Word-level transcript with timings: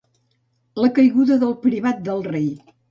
La 0.85 0.91
caiguda 0.95 1.39
del 1.45 1.55
privat 1.69 2.05
del 2.11 2.29
rei. 2.35 2.53